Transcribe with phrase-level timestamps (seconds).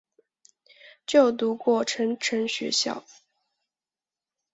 [1.05, 3.05] 就读过成城学校。